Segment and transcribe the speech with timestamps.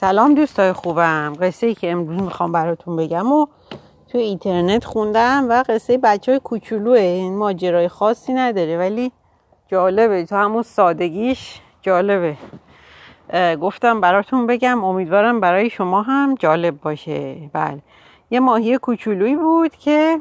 [0.00, 1.32] سلام دوستای خوبم.
[1.40, 3.46] قصه ای که امروز می‌خوام براتون بگم و
[4.08, 6.98] تو اینترنت خوندم و قصه بچه های کوچولوه.
[6.98, 9.12] این ماجرای خاصی نداره ولی
[9.68, 10.24] جالبه.
[10.24, 12.36] تو همون سادگیش جالبه.
[13.60, 17.36] گفتم براتون بگم امیدوارم برای شما هم جالب باشه.
[17.52, 17.78] بله.
[18.30, 20.20] یه ماهی کوچولویی بود که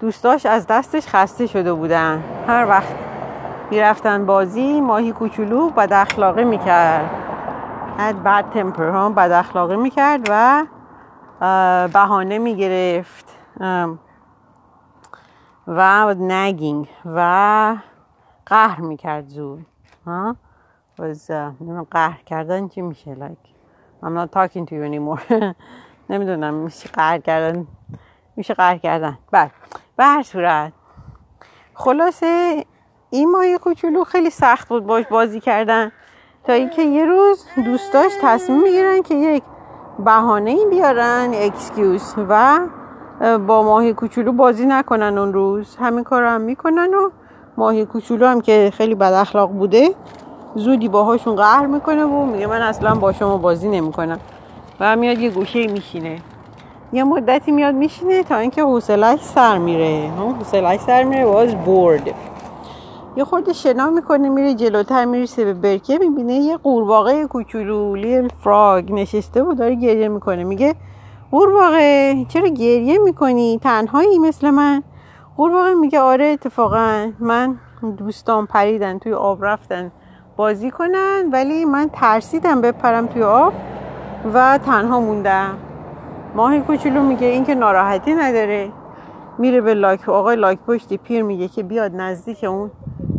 [0.00, 2.22] دوستاش از دستش خسته شده بودن.
[2.48, 2.94] هر وقت
[3.70, 7.25] می‌رفتن بازی ماهی کوچولو بد اخلاقی می‌کرد.
[7.98, 10.66] Bad temper ها بد اخلاقی می‌کرد و
[11.92, 13.36] بهانه می‌گرفت.
[15.66, 17.76] و نگینگ و
[18.46, 19.66] قهر می‌کرد زود.
[20.06, 20.36] ها؟
[21.90, 23.48] قهر کردن چی میشه like
[24.02, 25.34] I'm not talking to you anymore.
[26.10, 27.66] نمی‌دونم میشه قهر کردن
[28.36, 29.18] میشه قهر کردن.
[29.30, 29.50] بله.
[29.96, 30.72] به هر صورت.
[31.74, 32.64] خلاصه
[33.10, 35.92] این ماهی کوچولو خیلی سخت بود باش بازی کردن.
[36.46, 39.42] تا اینکه یه روز دوستاش تصمیم می‌گیرن که یک
[39.98, 42.60] بهانه ای بیارن excuse و
[43.38, 45.76] با ماهی کوچولو بازی نکنن اون روز.
[45.76, 47.10] همین کار هم می‌کنن و
[47.56, 49.94] ماهی کوچولو هم که خیلی بد اخلاق بوده
[50.54, 54.18] زودی باهاشون قهر می‌کنه و میگه من اصلا با شما بازی نمی‌کنم.
[54.80, 56.18] و میاد یه گوشه میشینه.
[56.92, 60.10] یه مدتی میاد میشینه تا اینکه حوصلش سر میره.
[60.18, 62.14] حوصلش سر میره was bored
[63.16, 68.92] یه خورده شنا می‌کنه میره جلوتر می‌رسه به برکه می‌بینه یه قورباغه کوچولو لیل فراگ
[68.92, 70.44] نشسته و داره گریه می‌کنه.
[70.44, 70.74] میگه
[71.30, 74.82] قورباغه چرا گریه می‌کنی؟ تنهایی مثل من.
[75.36, 77.58] قورباغه میگه آره اتفاقا من
[77.98, 79.92] دوستان پریدن توی آب رفتن
[80.36, 83.52] بازی کنن ولی من ترسیدم بپرم توی آب
[84.34, 85.58] و تنها موندم.
[86.34, 88.68] ماهی کوچولو میگه این که ناراحتی نداره.
[89.38, 92.70] میره به لاک آقای لاک پشتی پیر میگه که بیاد نزدیک اون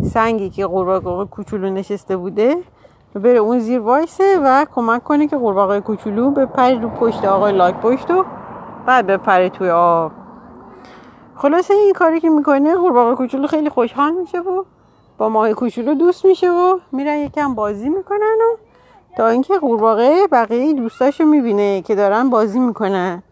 [0.04, 2.58] سنگی که قورباغه کوچولو نشسته بوده
[3.16, 7.76] بره اون زیر وایسه و کمک کنه که قورباغه کوچولو بپره رو پشت آقای لاک
[7.76, 8.26] پشت و
[8.86, 10.12] بعد بپره توی آب.
[11.36, 14.64] خلاصه این کاری که می‌کنه قورباغه کوچولو خیلی خوشحال میشه و
[15.18, 18.58] با ماهی کوچولو دوست میشه و میرن یکم بازی می‌کنن و
[19.18, 23.24] تا اینکه قورباغه بقیه دوستاشو می‌بینه که دارن بازی می‌کنن.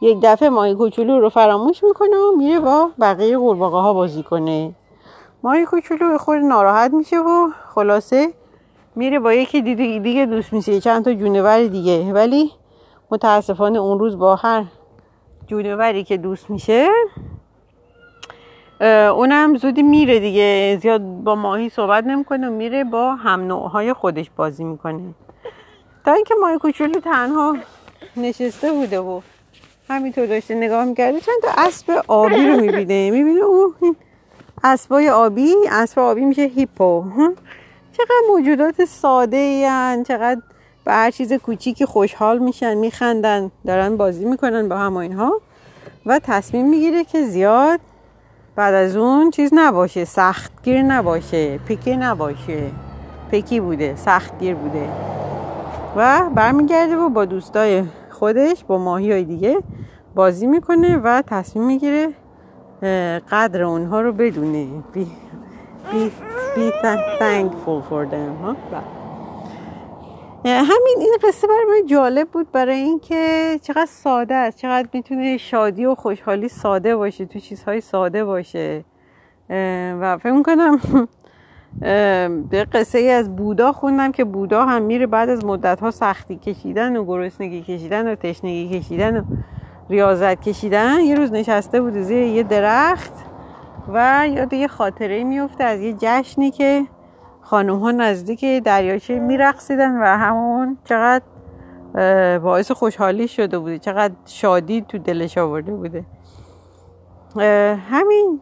[0.00, 4.74] یک دفعه ماهی کوچولو رو فراموش می‌کنه و میره با بقیه قورباغه ها بازی کنه.
[5.42, 8.32] ماهی کوچولو خود ناراحت میشه و خلاصه
[8.96, 12.12] میره با یکی دیگه, دوست میشه چند تا جونور دیگه.
[12.12, 12.50] ولی
[13.10, 14.64] متاسفانه اون روز با هر
[15.46, 16.88] جونوری که دوست میشه
[19.14, 20.78] اونم زودی میره دیگه.
[20.82, 25.14] زیاد با ماهی صحبت نمی‌کنه میره با هم نوعهای خودش بازی می‌کنه.
[26.04, 27.56] تا اینکه ماهی کوچولو تنها
[28.16, 29.20] نشسته بوده و
[29.88, 33.10] همینطور داشته نگاه می‌کرده چند تا اسب آبی رو می‌بینه.
[33.10, 33.74] می‌بینه او
[34.64, 37.04] اسبای آبی اسب آبی میشه هیپو.
[37.92, 40.40] چقدر موجودات ساده این چقدر
[40.84, 45.40] به هر چیز کوچیکی خوشحال میشن میخندن دارن بازی می‌کنن با هم اینها.
[46.06, 47.80] و تصمیم می‌گیره که زیاد
[48.56, 52.70] بعد از اون چیز نباشه سختگیر نباشه پیکی نباشه.
[53.32, 54.88] پکی بوده سختگیر بوده.
[55.96, 59.58] و برمیگرده و با دوستای خودش با ماهی های دیگه
[60.14, 62.08] بازی می‌کنه و تصمیم می‌گیره
[63.30, 64.98] قدر اونها رو بدونه be,
[65.92, 66.10] be,
[66.56, 66.70] be
[67.18, 68.56] thankful for them ها؟
[70.44, 75.86] همین این قصه برای من جالب بود برای اینکه چقدر ساده است چقدر می‌تونه شادی
[75.86, 78.84] و خوشحالی ساده باشه تو چیزهای ساده باشه.
[80.00, 80.80] و فکر می‌کنم
[82.50, 86.36] به قصه ای از بودا خوندم که بودا هم میره بعد از مدت ها سختی
[86.36, 89.22] کشیدن و گرسنگی کشیدن و تشنگی کشیدن و
[89.90, 93.12] ریاضت کشیدن یه روز نشسته بود زیر یه درخت
[93.88, 96.86] و یاد یه خاطره میفته از یه جشنی که
[97.40, 101.24] خانوم ها نزدیک دریاچه میرقصیدن و همون چقدر
[102.38, 106.04] باعث خوشحالی شده بوده چقدر شادی تو دلش آورده بوده.
[107.90, 108.40] همین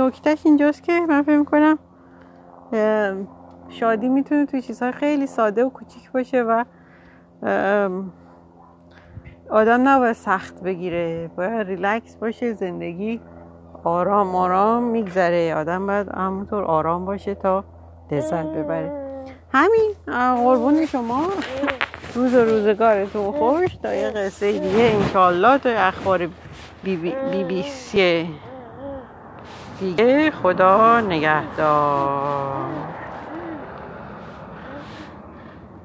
[0.00, 1.78] نکتهش اینجاست که من فکر کنم
[3.68, 6.64] شادی می‌تونه توی چیزهای خیلی ساده و کوچیک باشه و
[9.50, 13.20] آدم نباید سخت بگیره باید ریلکس باشه زندگی
[13.84, 15.54] آرام آرام میگذره.
[15.54, 17.64] آدم باید همونطور آرام باشه تا
[18.12, 18.92] لذت ببره.
[19.52, 19.94] همین
[20.44, 21.22] قربون شما.
[22.14, 23.74] روز و روزگارتون خوش.
[23.82, 26.28] تا یه قصه دیگه انشالله تا اخبار
[26.82, 27.64] بی بی, بی, بی
[29.80, 32.85] دیگه خدا نگهدار.